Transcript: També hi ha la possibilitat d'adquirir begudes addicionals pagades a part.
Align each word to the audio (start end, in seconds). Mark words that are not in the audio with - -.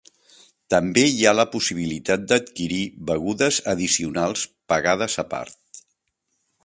També 0.73 1.01
hi 1.09 1.25
ha 1.25 1.33
la 1.39 1.45
possibilitat 1.55 2.23
d'adquirir 2.31 2.81
begudes 3.11 3.61
addicionals 3.75 4.47
pagades 4.75 5.19
a 5.27 5.27
part. 5.35 5.83